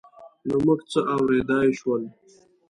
نه 0.47 0.55
موږ 0.63 0.79
څه 0.91 0.99
اورېدای 1.13 1.69
شول. 1.79 2.03